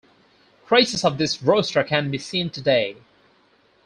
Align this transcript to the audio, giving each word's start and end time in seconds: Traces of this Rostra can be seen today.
Traces 0.65 1.05
of 1.05 1.19
this 1.19 1.43
Rostra 1.43 1.83
can 1.83 2.09
be 2.09 2.17
seen 2.17 2.49
today. 2.49 2.95